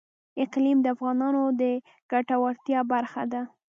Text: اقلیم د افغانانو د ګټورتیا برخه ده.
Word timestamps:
اقلیم 0.43 0.77
د 0.81 0.85
افغانانو 0.95 1.43
د 1.61 1.63
ګټورتیا 2.11 2.79
برخه 2.91 3.23
ده. 3.31 3.41